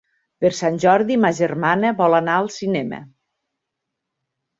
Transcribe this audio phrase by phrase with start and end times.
[0.43, 3.03] Per Sant Jordi ma germana vol anar al cinema.